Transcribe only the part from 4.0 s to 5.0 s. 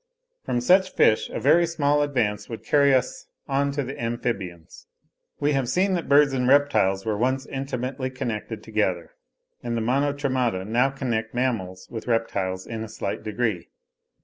Amphibians.